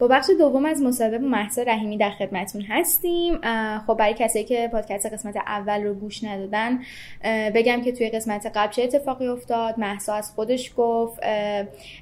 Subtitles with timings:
[0.00, 3.40] با بخش دوم از مصاحبه با مهسا رحیمی در خدمتون هستیم.
[3.86, 6.78] خب برای کسایی که پادکست قسمت اول رو گوش ندادن
[7.54, 11.20] بگم که توی قسمت قبل چه اتفاقی افتاد؟ مهسا از خودش گفت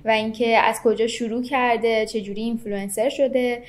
[0.04, 3.62] و اینکه از کجا شروع کرده چه جوری اینفلوئنسر شده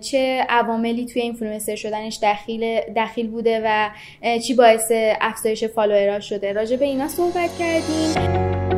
[0.00, 3.90] چه عواملی توی اینفلوئنسر شدنش دخیل دخیل بوده و
[4.38, 6.52] چی باعث افزایش فالوورها شده.
[6.52, 8.71] راجع به اینا صحبت کردیم.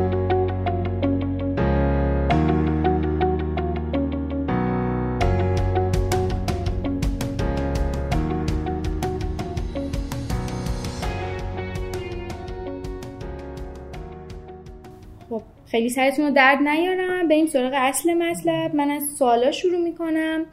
[15.67, 17.27] خیلی سرتون رو درد نیارم.
[17.27, 18.75] بریم سراغ اصل مطلب.
[18.75, 20.45] من از سوالا شروع می‌کنم.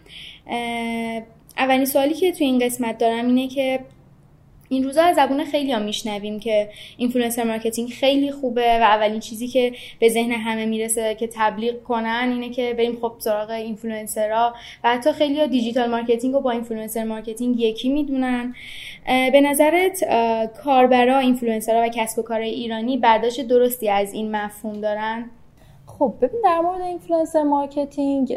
[1.59, 3.81] اولین سوالی که تو این قسمت دارم اینه که
[4.73, 9.49] این روزا از زبون خیلی ها میشنویم که influencer marketing خیلی خوبه و اولین چیزی
[9.49, 14.55] که به ذهن همه می‌رسه که تبلیغ کنن اینه که بریم خب سراغ اینفلوئنسرها
[14.85, 18.55] و حتی خیلی ها digital marketing رو با influencer marketing یکی می‌دونن.
[19.07, 20.05] به نظرت
[20.65, 25.31] کاربرا اینفلوئنسرها و کسب و کار ایرانی برداشت درستی از این مفهوم دارن؟
[25.87, 28.37] خب ببین در مورد influencer marketing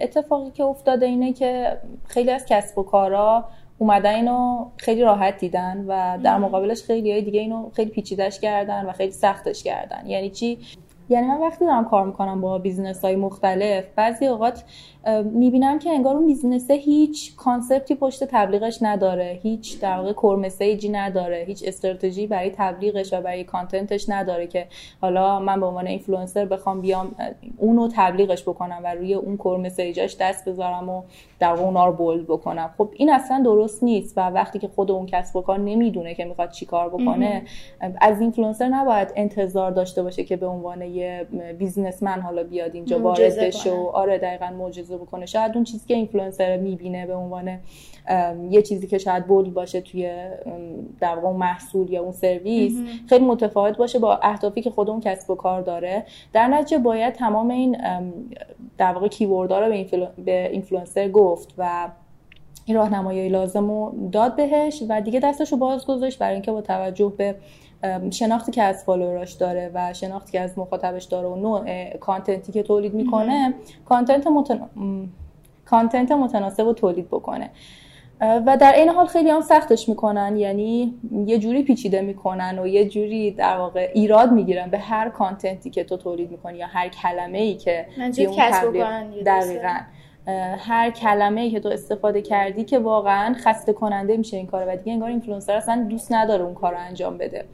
[0.00, 5.84] اتفاقی که افتاده اینه که خیلی از کسب و کارها اومدن اینو خیلی راحت دیدن
[5.88, 10.06] و در مقابلش خیلی های دیگه اینو خیلی پیچیدش کردن و خیلی سختش کردن.
[10.06, 10.58] یعنی چی؟
[11.08, 14.64] یعنی من وقتی دارم کار می‌کنم با business های مختلف بعضی اوقات
[15.24, 20.12] می‌بینم که انگار اون business ه هیچ concept ی پشت تبلیغش نداره هیچ در واقع
[20.12, 24.66] core message ی نداره هیچ استراتژی برای تبلیغش و برای content ش نداره که
[25.00, 27.14] حالا من به عنوان اینفلوئنسر بخوام بیام
[27.58, 31.02] اونو تبلیغش بکنم و روی اون core message اش دست بذارم و
[31.38, 32.70] در واقع اونا رو bold بکنم.
[32.78, 36.24] خب این اصلا درست نیست و وقتی که خود اون کسب و کار نمی‌دونه که
[36.24, 37.42] می‌خواد چیکار بکنه
[38.00, 41.26] از اینفلوئنسر نباید انتظار داشته باشه که به عنوان یه
[41.58, 45.26] businessman حالا بیاد اینجا وارد بشه و آره دقیقاً معجزه بکنه.
[45.26, 47.58] شاید اون چیزی که اینفلوئنسر می‌بینه به عنوان
[48.50, 50.10] یه چیزی که شاید bold باشه توی
[51.00, 52.78] در واقع محصول یا اون سرویس
[53.08, 56.04] خیلی متفاوت باشه با اهدافی که خود اون کسب و کار داره.
[56.32, 57.76] در نتیجه باید تمام این
[58.78, 61.88] در واقع keyword ها رو به, به اینفلوئنسر گفت و
[62.64, 66.60] این راهنمایی لازم رو داد بهش و دیگه دستش رو باز گذاشت برای اینکه با
[66.60, 67.34] توجه به
[68.10, 72.52] شناختی که از فالووراش داره و شناختی که از مخاطبش داره و نوع content ی
[72.52, 73.54] که تولید می‌کنه
[73.84, 74.60] content, متن...
[75.64, 77.50] content متناسب رو تولید بکنه.
[78.20, 80.94] و در این حال خیلی هم سختش می‌کنن یعنی
[81.26, 85.70] یه جوری پیچیده می‌کنن و یه جوری در واقع ایراد می‌گیرن به هر content ی
[85.70, 87.86] که تو تولید می‌کنی یا هر کلمه ای که
[89.26, 89.76] دقیقا.
[90.58, 94.76] هر کلمه ای که تو استفاده کردی که واقعا خسته کننده میشه این کار و
[94.76, 97.44] دیگه انگار اینفلوئنسر اصلا دوست نداره اون کار رو انجام بده.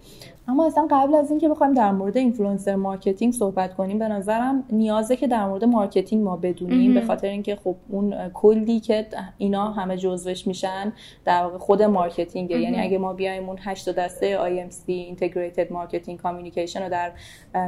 [0.50, 5.16] اما اصلا قبل از اینکه بخوایم در مورد influencer marketing صحبت کنیم به نظرم نیازه
[5.16, 9.06] که در مورد marketing ما بدونیم به خاطر اینکه خب اون کلی که
[9.38, 10.93] اینا همه جزوش میشن
[11.25, 12.58] در واقع خود marketing ه.
[12.59, 17.12] یعنی اگه ما بیایم اون هشت دسته IMC Integrated Marketing Communication رو در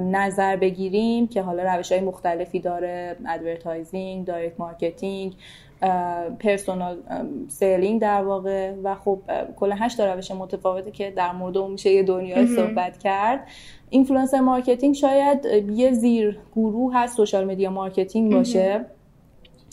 [0.01, 5.35] نظر بگیریم که حالا روش های مختلفی داره advertising direct marketing
[6.39, 6.97] personal
[7.49, 9.21] selling در واقع و خب
[9.57, 13.49] کلا هشت روش متفاوته که در مورد اون میشه یه دنیای صحبت کرد.
[13.91, 18.87] influencer marketing شاید یه زیر گروه هست social media marketing باشه.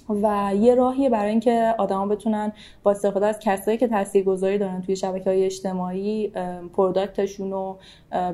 [0.09, 2.51] و یه راهیه برای اینکه آدما بتونن
[2.83, 6.31] با استفاده از کسایی که تاثیرگذاری دارن توی شبکه های اجتماعی
[6.73, 7.77] product شون رو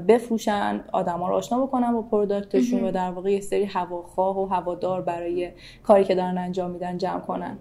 [0.08, 4.46] بفروشن آدما رو آشنا بکنن با product شون و در واقع یه سری هواخواه و
[4.46, 5.52] هوادار برای
[5.84, 7.58] کاری که دارن انجام میدن جمع کنن.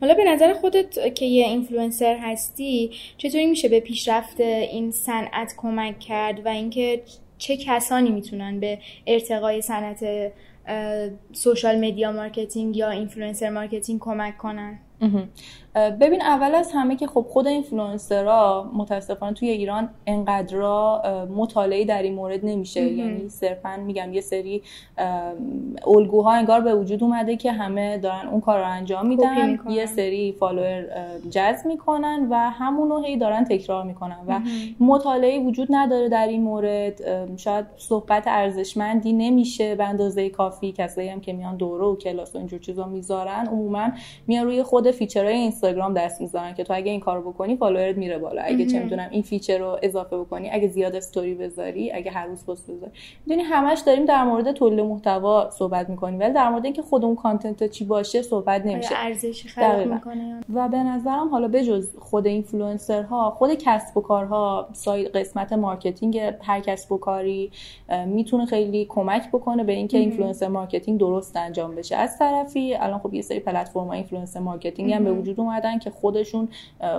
[0.00, 5.98] حالا به نظر خودت که یه اینفلوئنسر هستی چطوری میشه به پیشرفت این صنعت کمک
[5.98, 7.02] کرد و اینکه
[7.42, 10.32] چه کسانی می‌تونن به ارتقای صنعت
[11.32, 14.78] social media marketing یا influencer marketing کمک کنن؟
[16.00, 21.02] ببین اول از همه که خب خود اینفلوئنسرها متاسفانه توی ایران انقدرا
[21.36, 22.82] مطالعه در این مورد نمیشه.
[22.84, 24.62] یعنی صرفا میگم یه سری
[25.86, 29.58] الگوها انگار به وجود اومده که همه دارن اون کار رو انجام میدن.
[29.68, 30.86] یه سری فالوور
[31.30, 34.40] جذب می‌کنن و همونو هی دارن تکرار می‌کنن و
[34.80, 37.00] مطالعه وجود نداره در این مورد.
[37.36, 40.72] شاید صحبت ارزشمندی نمیشه به اندازه کافی.
[40.72, 43.88] کسایی هم که میان دوره و کلاس و اینجور چیزا می‌ذارن عموما
[44.26, 47.96] میان روی خود feature های اینستاگرام دست می‌ذارن که تو اگه این کارو بکنی فالوورت
[47.96, 48.42] میره بالا.
[48.42, 52.46] اگه چه می‌دونم این feature رو اضافه بکنی اگه زیاد استوری بذاری اگه هر روز
[52.46, 52.92] پست بذاری.
[53.26, 57.16] می‌دونی همش داریم در مورد تولید محتوا صحبت می‌کنیم ولی در مورد اینکه خود اون
[57.16, 58.94] content چی باشه صحبت نمیشه.
[58.96, 65.16] ارزشی خلق می‌کنه و به نظرم حالا بجز خود اینفلوئنسرها خود کسب و کارها سایت
[65.16, 67.50] قسمت marketing هر کسب و کاری
[68.06, 71.96] می‌تونه خیلی کمک بکنه به اینکه influencer marketing درست انجام بشه.
[71.96, 75.90] از طرفی الان خب یه سری پلتفرم های influencer marketing هم به وجود اومدن که
[75.90, 76.48] خودشون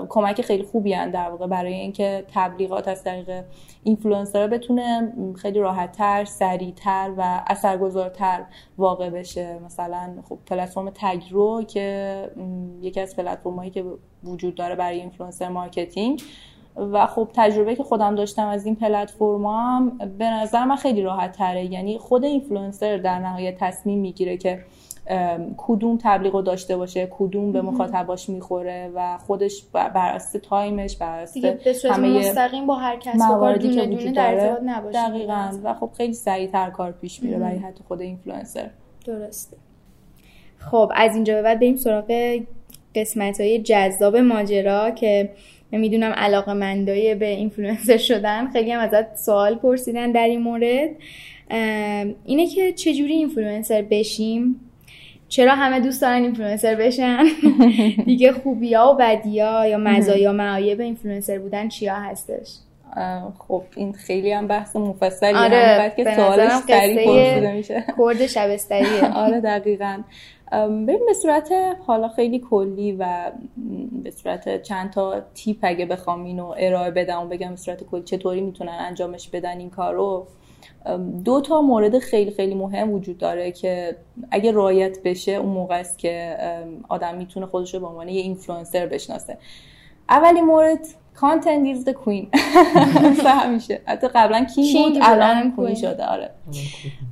[0.09, 3.43] کمک خیلی خوبی هستن در واقع برای اینکه تبلیغات از طریق
[3.83, 8.45] اینفلوئنسر بتونه خیلی راحتتر سریعتر و اثرگذارتر
[8.77, 9.59] واقع بشه.
[9.65, 12.29] مثلا خب پلتفرم تگرو که
[12.81, 13.85] یکی از پلتفرم هایی که
[14.23, 16.23] وجود داره برای influencer marketing.
[16.75, 21.31] و خب تجربه‌ای که خودم داشتم از این پلتفرم هم به نظر من خیلی راحت
[21.31, 24.59] تره یعنی خود اینفلوئنسر در نهایت تصمیم می‌گیره که
[25.57, 30.97] کدوم تبلیغ رو داشته باشه کدوم به مخاطباش می‌خوره و خودش بر اساس time ش
[30.97, 34.57] بر اساس همه مستقیم با هر کس مواردی که وجود داره.
[34.93, 35.51] دقیقاً.
[35.63, 38.69] و خب خیلی سریعتر کار پیش میره برای حتی خود اینفلوئنسر.
[39.05, 39.57] درسته.
[40.57, 42.39] خب از اینجا به بعد بریم سراغ
[42.95, 45.29] قسمت های جذاب ماجرا که
[45.71, 48.51] می‌دونم علاقه مندی به اینفلوئنسر شدن.
[48.51, 50.89] خیلی هم ازت سوال پرسیدن در این مورد.
[52.25, 54.59] اینه که چجوری اینفلوئنسر بشیم؟
[55.27, 57.23] چرا همه دوست دارن اینفلوئنسر بشن؟
[58.05, 62.57] دیگه خوبیا و بدیا یا مزایا معایب اینفلوئنسر بودن چیا هستش؟
[63.47, 67.83] خب این خیلی هم بحث مفصلی آره هم که سوالش سریع پرسیده میشه.
[67.97, 70.03] کرد شبستریه آره دقیقا.
[70.51, 71.53] بریم به صورت
[71.87, 73.31] حالا خیلی کلی و
[74.03, 78.03] به صورت چند تا تیپ اگه بخوام اینو ارائه بدم و بگم به صورت کلی
[78.03, 80.27] چطوری می‌تونن انجامش بدن این کارو.
[81.25, 83.97] دو تا مورد خیلی خیلی مهم وجود داره که
[84.31, 86.37] اگه رعایت بشه اون موقع است که
[86.89, 89.37] آدم می‌تونه خودش رو به عنوان یه اینفلوئنسر بشناسه.
[90.09, 90.79] اولی مورد
[91.15, 92.39] content is the queen.
[93.43, 93.81] همیشه.
[93.85, 96.29] حتی قبلا king بود الان queen شده آره.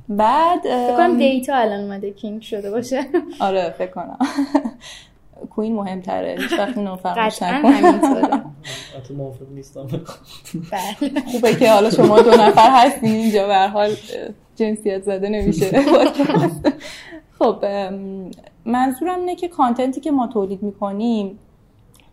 [0.08, 3.04] بعد فکر کنم دیتا الان اومده کینگ شده باشه.
[3.40, 4.18] آره فکر کنم.
[5.50, 8.02] کوین مهمتره هیچ وقت اینو فراموش نکنید
[8.96, 11.20] حتی موافق نیستم بله.
[11.32, 13.90] خوبه که حالا شما دو نفر هستین اینجا به حال
[14.56, 15.82] جنسیت زده نمیشه
[17.38, 17.64] خب
[18.64, 21.38] منظورم اینه که کانتنتی که ما تولید می‌کنیم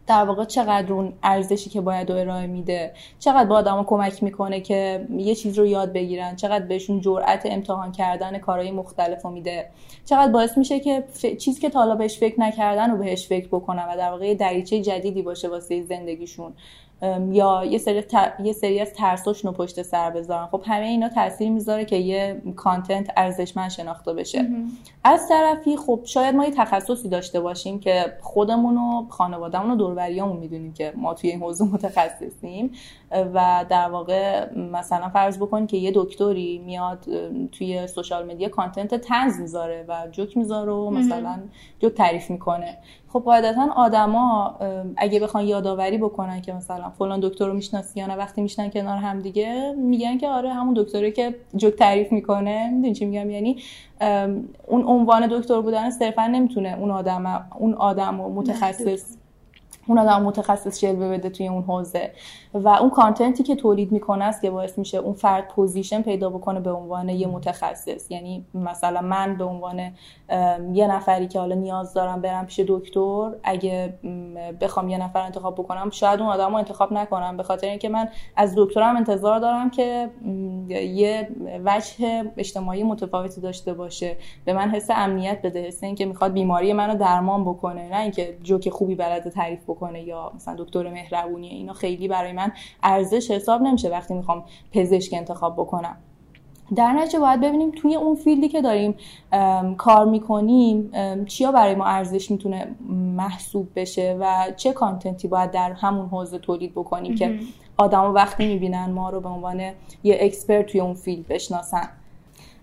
[0.10, 5.08] در واقع چقدر اون ارزشی که باید ارائه میده چقدر با آدما کمک می‌کنه که
[5.18, 9.70] یه چیز رو یاد بگیرن چقدر بهشون جرأت امتحان کردن کارهای مختلف میده
[10.06, 11.04] چقدر باعث میشه که.
[11.40, 14.82] چیزی که تا حالا بهش فکر نکردن رو بهش فکر بکنن و در واقع دریچه
[14.82, 16.54] جدیدی باشه واسه زندگیشون
[17.32, 18.04] یا یه سری,
[18.44, 20.46] یه سری از ترساشون رو پشت سر بذارن.
[20.46, 24.48] خب همه اینا تاثیر می‌ذاره که یه کانتنت ارزشمند شناخته بشه.
[25.04, 30.38] از طرفی خب شاید ما یه تخصصی داشته باشیم که خودمون و خانوادهمون و دوروریامون
[30.38, 32.72] می‌دونیم که ما توی این حوزه متخصصیم
[33.12, 37.06] و در واقع مثلا فرض بکنیم که یه دکتری میاد
[37.52, 41.40] توی سوشال مدیا کانتنت تنز می‌ذاره و جوک می‌ذاره و مثلا
[41.80, 42.78] جوک تعریف می‌کنه.
[43.14, 44.56] خب قاعدتا آدما
[44.98, 48.98] اگه بخوان یادآوری بکنن که مثلا فلان دکتر رو می‌شناسی یا نه وقتی میشنن کنار
[48.98, 52.70] هم دیگه میگن که آره همون دکتری که جوک تعریف می‌کنه.
[52.70, 53.58] می‌دونی چی میگم؟ یعنی
[54.68, 59.19] اون عنوان دکتر بودن صرفا نمی‌تونه اون آدم اون آدم متخصص
[59.90, 62.12] اون آدم متخصص جلوه بده توی اون حوزه.
[62.54, 66.30] و اون content ی که تولید می‌کنه است که باعث میشه اون فرد position پیدا
[66.30, 68.12] بکنه به عنوان یه متخصص.
[68.12, 69.92] یعنی مثلا من به عنوان
[70.74, 73.94] یه نفری که حالا نیاز دارم برم پیش دکتر اگه
[74.62, 77.38] بخوام یه نفر انتخاب بکنم شاید اون آدم رو انتخاب نکنم.
[77.38, 80.10] به خاطر اینکه من از دکترم انتظار دارم که
[80.70, 81.30] یه
[81.66, 84.18] وجه اجتماعی متفاوتی داشته باشه.
[84.46, 88.70] به من حس امنیت بده حس اینکه می‌خواد بیماری منو درمان بکنه نه اینکه جوک
[88.70, 89.79] خوبی بلده تعریف بکنه.
[89.88, 92.52] یا مثلا دکتر مهربونی اینا خیلی برای من
[92.84, 95.98] ارزش حساب نمیشه وقتی می‌خوام پزشک انتخاب بکنم.
[96.76, 98.96] در نتیجه باید ببینیم توی اون field ی که داریم
[99.78, 100.92] کار می‌کنیم
[101.26, 102.76] چیا برای ما ارزش می‌تونه
[103.16, 107.40] محسوب بشه و چه content ی باید در همون حوزه تولید بکنیم که
[107.78, 109.60] آدم وقتی می‌بینن ما رو به عنوان
[110.04, 111.90] یه expert توی اون field بشناسن.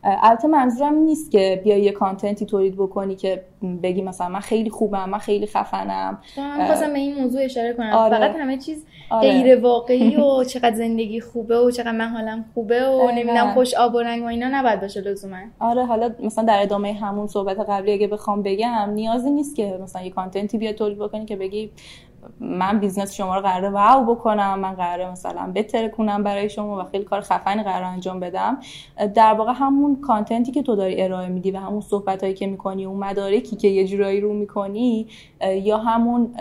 [0.06, 3.42] البته منظورم نیست که بیا یه content ی تولید بکنی که
[3.82, 6.18] بگی مثلا من خیلی خوبم من خیلی خفنم.
[6.36, 7.92] من خواستم به این موضوع اشاره کنم.
[7.92, 8.18] آره.
[8.18, 9.30] فقط همه چیز آره.
[9.30, 13.94] غیر واقعی و چقدر زندگی خوبه و چقدر من حالم خوبه و نمی‌دونم خوش آب
[13.94, 15.36] و رنگ و اینا نباید باشه لزوما.
[15.60, 20.02] آره حالا مثلا در ادامه همون صحبت قبلی اگه بخوام بگم نیازی نیست که مثلا
[20.02, 21.70] یه content ی بیا تولید بکنی که بگی
[22.40, 27.04] من business شما رو قراره wow بکنم من قراره مثلا بترکونم برای شما و خیلی
[27.04, 28.58] کار خفنی قرار انجام بدم.
[29.14, 32.46] در واقع همون content ی که تو داری ارائه میدی و همون صحبت هایی که
[32.46, 35.06] می‌کنی اون مدارکی که یه جورایی رو می‌کنی
[35.40, 36.34] یا همون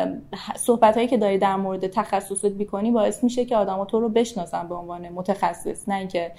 [0.56, 4.68] صحبت هایی که داری در مورد تخصصت می‌کنی باعث میشه که آدما تو رو بشناسن
[4.68, 6.32] به عنوان متخصص نه اینکه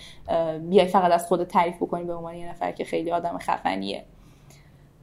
[0.68, 4.04] بیای فقط از خود تعریف بکنی به عنوان یه نفر که خیلی آدم خفنیه.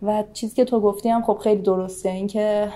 [0.03, 2.09] و چیزی که تو گفتی هم خب خیلی درسته.
[2.09, 2.67] اینکه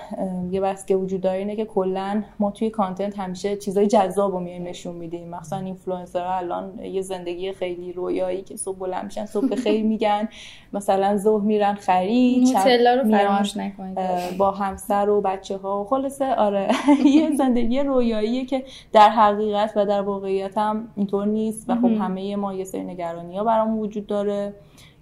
[0.50, 4.40] یه بحث که وجود داره اینه که کلا ما توی content همیشه چیزای جذاب رو
[4.40, 5.28] میایم نشون میدیم.
[5.28, 10.28] مثلا اینفلوئنسرها الان یه زندگی خیلی رویایی که صبح بلند میشن صبح خیلی میگن.
[10.72, 13.98] مثلا ظهر میرن خرید رو فراموش نکنید.
[14.38, 16.68] با همسر و بچه ها و خلاصه آره.
[17.16, 22.36] یه زندگی رویاییه که در حقیقت و در واقعیت هم اینطور نیست و خب همه
[22.36, 24.54] ما یه سری نگرانی ها برامون وجود داره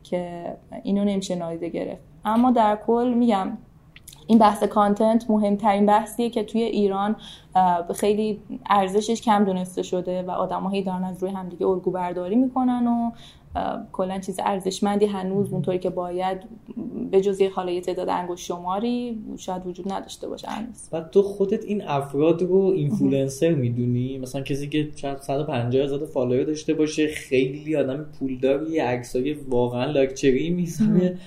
[0.02, 0.44] که
[0.82, 2.05] اینو نمیشه نادیده گرفت.
[2.26, 3.58] اما در کل میگم
[4.26, 7.16] این بحث کانتنت مهمترین بحثیه که توی ایران
[7.94, 8.40] خیلی
[8.70, 13.10] ارزشش کم دونسته شده و آدمایی دارن از روی همدیگه الگو برداری می‌کنن و
[13.92, 16.38] کلا چیز ارزشمندی هنوز اونطوری که باید
[17.10, 21.22] به جز یه حالا یه تعداد انگشت شماری شاید وجود نداشته باشه هنوز و تو
[21.22, 27.08] خودت این افراد رو اینفلوئنسر می‌دونی؟ مثلا کسی که شاید 150 هزار follower داشته باشه
[27.08, 31.18] خیلی آدم پولداری عکسای واقعا لاکچری می‌زنه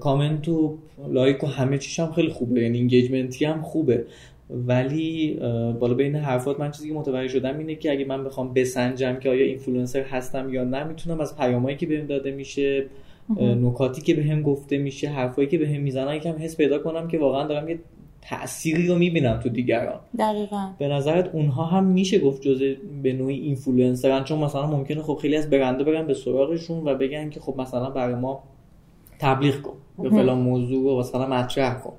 [0.00, 0.78] کامنت و
[1.08, 2.62] like و همه چیش هم خیلی خوبه.
[2.62, 4.04] یعنی engagement ی هم خوبه.
[4.50, 5.38] ولی
[5.80, 9.30] بالا بین حرفات من چیزی که متوجه شدم اینه که اگه من بخوام بسنجم که
[9.30, 12.86] آیا اینفلوئنسر هستم یا نه می‌تونم از پیامایی که بهم داده میشه
[13.40, 17.46] نکاتی که بهم گفته میشه حرفایی که بهم می‌زنن یکم حس پیدا کنم که واقعا
[17.46, 17.78] دارم یه
[18.22, 20.00] تأثیری رو می‌بینم تو دیگران.
[20.18, 20.70] دقیقا.
[20.78, 25.36] به نظرت اونها هم میشه گفت جزء به نوعی اینفلوئنسرن چون مثلا ممکنه خب خیلی
[25.36, 28.42] از برنده برن به سراغشون و بگن که خب مثلا برای ما
[29.20, 29.76] تبلیغ کن.
[30.02, 31.92] یا فلان موضوع رو مثلا مطرح کن.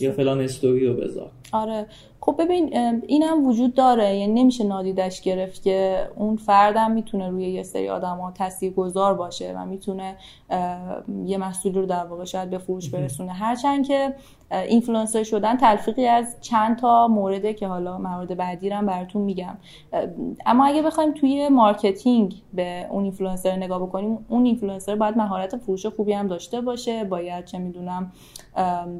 [0.00, 1.30] یا فلان استوری رو بذار.
[1.52, 1.86] آره.
[2.20, 2.76] خب ببین
[3.06, 4.16] اینم وجود داره.
[4.16, 9.14] یعنی نمیشه نادیدش گرفت که اون فردم می‌تونه روی یه سری آدم ها تاثیر گذار
[9.14, 10.16] باشه و می‌تونه
[11.24, 13.32] یه محصول رو در واقع شاید به فروش برسونه.
[13.32, 14.14] هرچند که
[14.50, 19.56] اینفلوئنسر شدن تلفیقی از چند تا مورده که حالا موارد بعدی رو براتون میگم.
[20.46, 25.86] اما اگه بخوایم توی marketing به اون اینفلوئنسر نگاه بکنیم اون اینفلوئنسر باید مهارت فروش
[25.86, 28.12] خوبی هم داشته باشه باید چه می‌دونم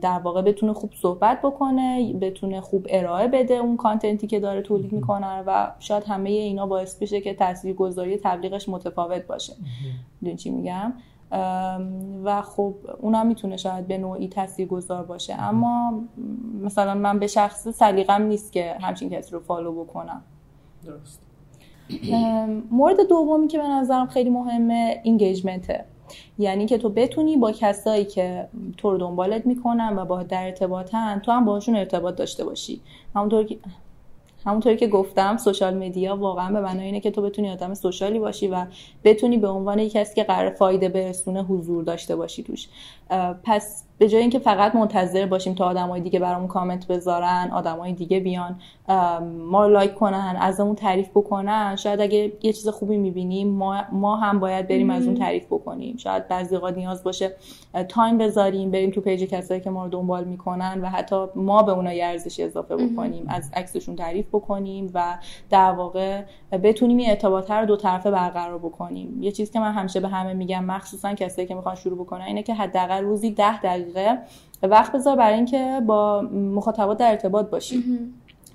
[0.01, 4.63] در واقع بتونه خوب صحبت بکنه بتونه خوب ارائه بده اون content ی که داره
[4.63, 9.53] تولید می‌کنه و شاید همه اینا باعث بشه که تاثیرگذاری تبلیغش متفاوت باشه.
[10.25, 10.93] می‌دونی چی میگم؟
[12.25, 15.35] و خب اونم می‌تونه شاید به نوعی تاثیرگذار باشه.
[15.43, 16.03] اما
[16.63, 20.23] مثلا من به شخص سلیقم نیست که همچین کسی رو follow بکنم.
[20.87, 21.27] درست.
[22.71, 25.85] مورد دومی که به نظرم خیلی مهمه engagement ه
[26.39, 31.19] یعنی که تو بتونی با کسایی که تو رو دنبالت می‌کنن و با در ارتباطن
[31.19, 32.81] تو هم باشون ارتباط داشته باشی.
[33.15, 33.59] همونطور که
[34.47, 38.19] همونطوری که گفتم social media واقعا به معنای اینه که تو بتونی آدم social ی
[38.19, 38.67] باشی و
[39.05, 42.69] بتونی به عنوان یک کسی که قرار فایده برسونه حضور داشته باشی توش.
[43.45, 48.21] پس به جای اینکه فقط منتظر باشیم تا آدمای دیگه برامون کامنت بذارن آدمای دیگه
[48.21, 48.61] بیان
[49.49, 53.83] ما رو like کنن از اون تعریف بکنن شاید اگه یه چیز خوبی می‌بینیم ما,
[53.93, 55.97] ما هم باید بریم از اون تعریف بکنیم.
[55.97, 57.33] شاید بعضی اوقات نیاز باشه
[57.89, 61.73] time بذاریم بریم تو page کسایی که ما رو دنبال می‌کنن و حتی ما به
[61.73, 65.19] اونا ارزش اضافه بکنیم از عکسشون تعریف بکنیم و
[65.51, 66.23] در واقع
[66.63, 69.23] بتونیم این ارتباط رو دو طرفه برقرار بکنیم.
[69.23, 72.43] یه چیزی که من همیشه به همه میگم مخصوصا کسایی که می‌خوان شروع بکنن اینه
[72.43, 73.90] که حداقل روزی ده دقیقه
[74.63, 77.85] وقت بذار برای اینکه با مخاطبات در ارتباط باشی.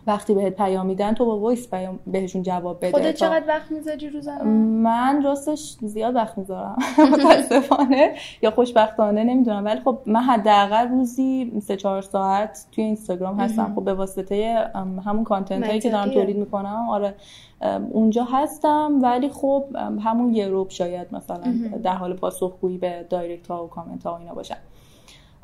[0.08, 4.10] وقتی بهت پیام میدن تو با وایس پیام بهشون جواب بده خودت چقدر وقت می‌ذاری
[4.10, 6.78] روزانه من راستش زیاد وقت می‌ذارم.
[7.14, 8.14] متاسفانه.
[8.42, 9.66] یا خوشبختانه نمی‌دونم.
[9.66, 13.74] ولی خب من حداقل روزی سه چهار ساعت توی اینستاگرام هستم.
[13.76, 14.70] خب به واسطه
[15.06, 16.86] همون content هایی که دارم تولید می‌کنم.
[16.90, 17.16] آره.
[17.92, 19.00] اونجا هستم.
[19.02, 19.66] ولی خب
[20.04, 24.18] همون یه ربع شاید مثلا در حال پاسخگویی به direct ها و کامنت ها و
[24.18, 24.58] اینا باشم.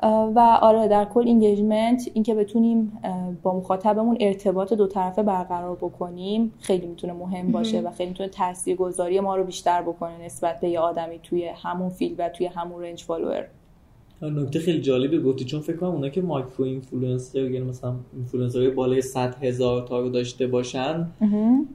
[0.03, 2.99] و آره در کل engagement اینکه بتونیم
[3.43, 9.19] با مخاطبمون ارتباط دو طرفه برقرار بکنیم خیلی می‌تونه مهم باشه و خیلی می‌تونه تاثیرگذاری
[9.19, 13.03] ما رو بیشتر بکنه نسبت به یه آدمی توی همون field و توی همون range
[13.03, 13.47] follower
[14.21, 19.01] نکته خیلی جالبی گفتی چون فکر کنم اونا که micro influencer یعنی مثلا اینفلوئنسرهای بالای
[19.01, 21.07] 100 هزار تا رو داشته باشن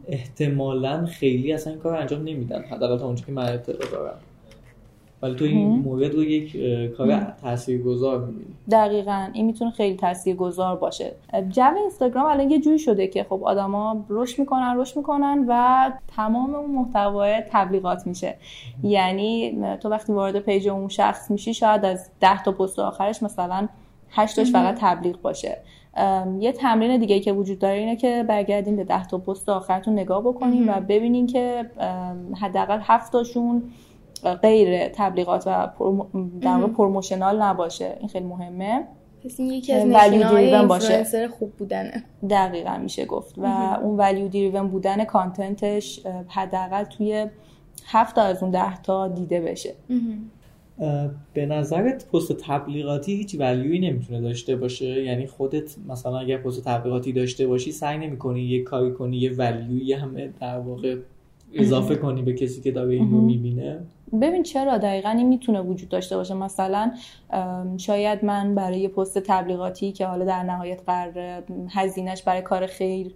[0.08, 4.18] احتمالا خیلی اصلا این کار انجام نمیدن حداقل تا اونجا که من اطلاع دارم.
[5.26, 6.56] ولی تو این مورد رو یک
[6.96, 8.54] کار تاثیرگذار می‌بینی.
[8.70, 9.28] دقیقا.
[9.32, 11.12] این می‌تونه خیلی تاثیرگذار باشه.
[11.48, 16.54] جو اینستاگرام الان یه جوری شده که خب آدما رشد می‌کنن رشد می‌کنن و تمام
[16.54, 18.36] اون محتوای تبلیغات میشه.
[18.82, 23.68] یعنی تو وقتی وارد پیج اون شخص میشی شاید از 10 تا پست آخرش مثلا
[24.10, 25.58] هشتاش فقط تبلیغ باشه.
[26.40, 30.22] یه تمرین دیگه که وجود داره اینه که برگردین به ده تا پست آخرتون نگاه
[30.22, 31.70] بکنین و ببینین که
[32.40, 33.62] حداقل هفتاشون
[34.24, 35.68] غیر تبلیغات و
[36.40, 37.96] در پروموشنال نباشه.
[38.00, 38.84] این خیلی مهمه.
[39.24, 41.28] پس این یکی از نشونه باشه.
[41.28, 42.04] خوب بودنه.
[42.30, 43.34] دقیقا میشه گفت.
[43.38, 43.46] و
[43.82, 47.26] اون ولیو دیریون بودن کانتنتش حداقل توی
[47.86, 49.74] هفت از اون ده تا دیده بشه.
[51.34, 57.12] به نظرت پست تبلیغاتی هیچ ولیوی نمی‌تونه داشته باشه؟ یعنی خودت مثلا اگر پست تبلیغاتی
[57.12, 60.96] داشته باشی سعی نمی‌کنی یه کاری کنی یه ولیوی همه در واقع
[61.54, 63.78] اضافه کنی به کسی که داره این رو می‌بینه؟
[64.12, 66.34] ببین چرا دقیقا این می‌تونه وجود داشته باشه.
[66.34, 66.92] مثلا
[67.76, 73.14] شاید من برای پست تبلیغاتی که حالا در نهایت قرار هزینهش برای کار خیر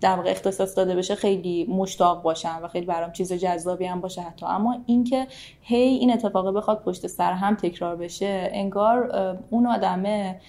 [0.00, 4.22] در واقع اختصاص داده بشه خیلی مشتاق باشم و خیلی برام چیز جذابی هم باشه
[4.22, 4.46] حتی.
[4.46, 5.26] اما اینکه
[5.60, 9.10] هی این اتفاق بخواد پشت سر هم تکرار بشه انگار
[9.50, 10.40] اون آدمه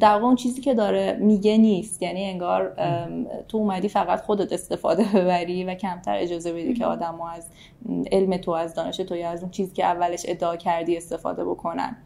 [0.00, 2.02] در اون چیزی که داره میگه نیست.
[2.02, 2.76] یعنی انگار
[3.48, 7.46] تو اومدی فقط خودت استفاده ببری و کمتر اجازه بدی که آدم از
[8.12, 11.96] علم تو از دانش تو یا از اون چیزی که اولش ادعا کردی استفاده بکنن.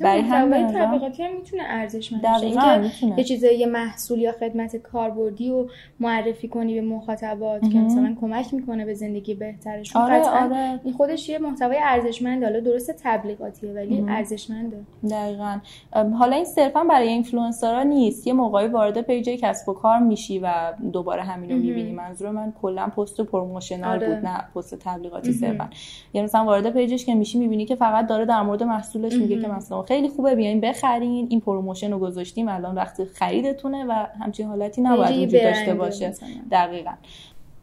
[0.00, 2.46] برای همین تبلیغاتی هم می‌تونه ارزشمند باشه.
[2.46, 5.66] اینکه یه چیز یه محصول یا خدمت کاربردی و
[6.00, 10.02] معرفی کنی به مخاطبات که مثلا کمک می‌کنه به زندگی بهترشون.
[10.02, 10.80] آره آره.
[10.84, 14.76] این خودش یه محتوای ارزشمند حالا درست تبلیغاتیه ولی ارزشمنده.
[15.10, 15.58] دقیقا.
[15.92, 18.26] حالا این صرفا برای اینفلوئنسرا نیست.
[18.26, 21.92] یه موقعی وارد page کسب و کار میشی و دوباره همینو می‌بینی.
[21.92, 24.14] منظور من کلا post promotional آره.
[24.14, 25.68] بود نه پست تبلیغاتی صرفا.
[26.14, 29.40] یعنی مثلا وارد page ش که میشی می‌بینی که فقط داره در مورد محصولش میگه
[29.40, 31.26] که مثلا خیلی خوبه بیاین بخرین.
[31.30, 36.14] این promotion رو گذاشتیم الان وقت خریدتونه و همچین حالتی نباید وجود داشته باشه.
[36.50, 36.90] دقیقا.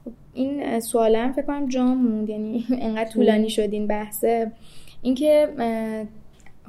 [0.05, 4.51] خب، این سوالم فکر کنم جام موند یعنی انقدر طولانی شد این بحثه
[5.01, 5.47] اینکه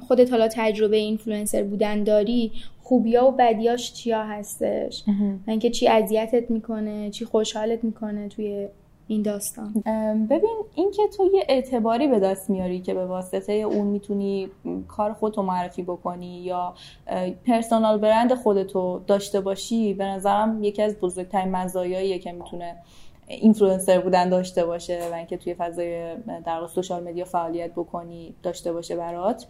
[0.07, 2.51] خودت حالا تجربه اینفلوئنسر بودن داری
[2.83, 5.03] خوبیا و بدیاش چیا هستش؟
[5.47, 8.67] اینکه چی اذیتت می‌کنه چی خوشحالت می‌کنه توی
[9.09, 9.73] این داستان.
[10.29, 14.49] ببین اینکه تو یه اعتباری به دست میاری که به واسطه اون می‌تونی
[14.87, 16.73] کار خودتو معرفی بکنی یا
[17.45, 22.75] personal brand خودتو داشته باشی به نظرم یکی از بزرگترین مزایاییه که می‌تونه
[23.27, 28.95] اینفلوئنسر بودن داشته باشه و اینکه توی فضای در social media فعالیت بکنی داشته باشه
[28.95, 29.47] برات.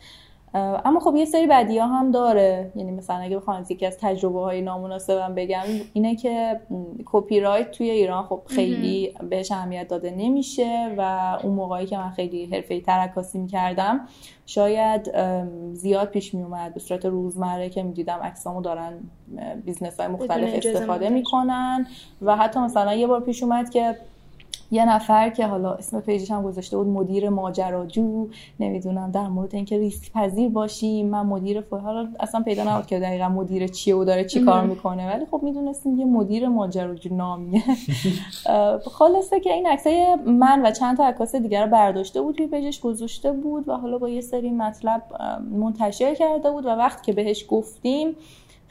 [0.54, 2.72] اما خب یه سری بدی ها هم داره.
[2.76, 5.64] یعنی مثلا اگه بخوام از یکی از تجربه های نامناسبم بگم
[5.94, 6.60] اینه که
[7.06, 12.10] کپی رایت توی ایران خب خیلی بهش اهمیت داده نمیشه و اون موقعی که من
[12.10, 14.00] خیلی حرفه‌ای تر عکاسی می‌کردم
[14.46, 15.12] شاید
[15.74, 18.94] زیاد پیش می اومد به صورت روزمره که می‌دیدم عکسامو دارن
[19.66, 21.88] business های مختلف استفاده می‌کنن
[22.22, 23.96] و حتی مثلا یه بار پیش اومد که
[24.72, 28.28] یه نفر که حالا اسم page ش هم گذاشته بود مدیر ماجراجو.
[28.60, 31.08] نمی‌دونم در مورد اینکه ریسک پذیر باشیم.
[31.08, 34.64] من مدیر فوق حالا اصلا پیدا نبود که دقیقا مدیر چیه و داره چی کار
[34.64, 35.16] می‌کنه.
[35.16, 37.64] ولی خب می‌دونستیم یه مدیر ماجراجو نامیه.
[38.98, 42.69] خلاصه که این عکسای من و چند تا عکاس دیگر رو برداشته بود توی page
[42.69, 45.04] ش گذاشته بود و حالا با یه سری مطلب
[45.52, 48.16] منتشر کرده بود و وقتی که بهش گفتیم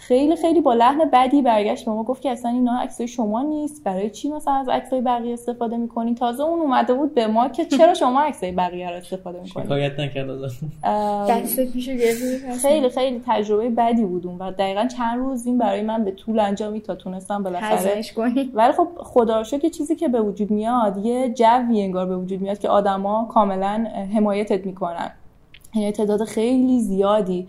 [0.01, 3.85] خیلی خیلی با لحن بدی برگشت به ما گفت که اصلا اینا عکسای شما نیست.
[3.85, 7.65] برای چی مثلا از عکسای بقیه استفاده می‌کنین تازه اون اومده بود به ما که
[7.65, 10.31] چرا شما عکسای بقیه رو استفاده می‌کنین شکایت نکرد
[12.63, 16.39] خیلی خیلی تجربه بدی بود اون و دقیقا چند روز این برای من به طول
[16.39, 18.03] انجامی تا تونستم بالاخره
[18.55, 22.59] ولی خب خدا که چیزی که به وجود میاد یه جوی انگار به وجود میاد
[22.59, 25.11] که آدما کاملا حمایتت می‌کنن.
[25.75, 27.49] یعنی تعداد خیلی زیادی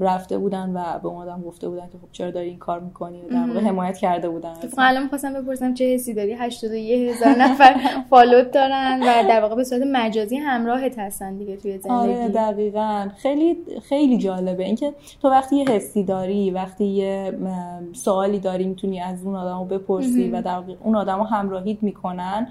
[0.00, 3.22] رفته بودن و به اون آدم گفته بودن که خب چرا داری این کار می‌کنی؟
[3.22, 4.54] و در واقع حمایت کرده بودن.
[4.78, 7.74] الان می‌خواستم بپرسم چه حسی داری؟ 81 هزار نفر
[8.10, 12.12] فالوت دارن و در واقع به صورت مجازی همراهت هستن دیگه توی زندگی.
[12.12, 13.08] آره دقیقا.
[13.16, 14.64] خیلی خیلی جالبه.
[14.64, 17.32] اینکه تو وقتی یه حسی داری وقتی یه
[17.92, 22.48] سوالی داری می‌تونی از اون آدمو بپرسی و در اون آدمو همراهیت می‌کنن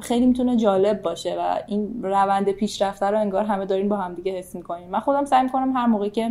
[0.00, 4.32] خیلی می‌تونه جالب باشه و این روند پیشرفته رو انگار همه دارین با هم دیگه
[4.32, 4.90] حس می‌کنین.
[4.90, 6.23] من خودم سعی می‌کنم هر موقعی که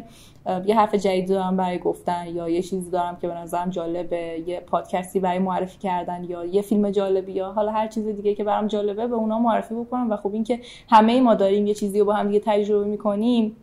[0.65, 4.59] یه حرف جدید دارم برای گفتن یا یه چیزی دارم که به نظرم جالبه یه
[4.59, 8.67] پادکستی برای معرفی کردن یا یه فیلم جالبی یا حالا هر چیز دیگه که برام
[8.67, 10.11] جالبه به اونا معرفی بکنم.
[10.11, 13.55] و خب این که همه ما داریم یه چیزی رو با هم دیگه تجربه می‌کنیم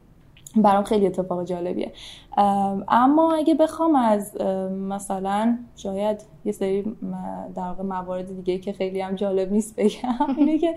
[0.57, 1.93] برام خیلی اتفاق جالبیه.
[2.89, 4.41] اما اگه بخوام از
[4.71, 6.83] مثلا شاید یه سری
[7.57, 10.75] در واقع موارد دیگه که خیلی هم جالب نیست بگم اینه که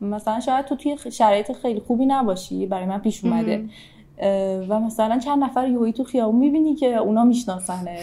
[0.00, 3.64] مثلا شاید تو توی شرایط خیلی خوبی نباشی برای من پیش اومده.
[4.68, 7.98] و مثلا چند نفر یهویی تو خیابون می‌بینی که اونا میشناسنه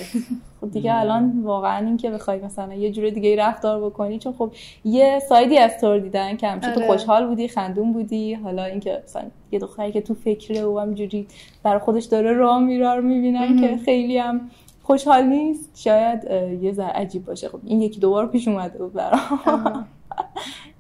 [0.62, 4.52] خب دیگه الان واقعا این که بخوای مثلا یه جور دیگه رفتار بکنی چون خب
[4.86, 6.90] یه سایدی از تو دیدن که همچون تو آره.
[6.90, 11.28] خوشحال بودی خندون بودی حالا اینکه مثلا یه دختری که تو فکره و همجوری
[11.64, 14.50] برای خودش داره راه میره رو می‌بینن که خیلی هم
[14.84, 15.72] خوشحال نیست.
[15.76, 16.24] شاید
[16.62, 17.50] یه ذره عجیب باشه.
[17.50, 19.86] خب این یکی دوبار پیش اومده بود برام.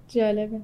[0.08, 0.60] جالبه.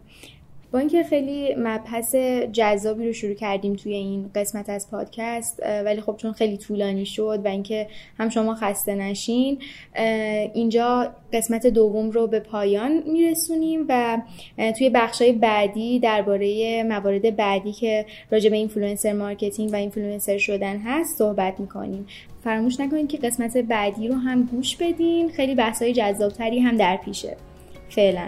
[0.74, 2.16] با اینکه خیلی مبحث
[2.52, 7.42] جذابی رو شروع کردیم توی این قسمت از پادکست ولی خب چون خیلی طولانی شد
[7.46, 7.88] و اینکه
[8.20, 9.58] هم شما خسته نشین
[10.54, 14.22] اینجا قسمت دوم رو به پایان میرسونیم و
[14.78, 21.18] توی بخشای بعدی درباره موارد بعدی که راجع به influencer marketing و اینفلوئنسر شدن هست
[21.18, 22.08] صحبت می‌کنیم.
[22.44, 27.38] فراموش نکنید که قسمت بعدی رو هم گوش بدین خیلی بحثای جذابتری هم در پیشه.
[27.90, 28.28] فعلا.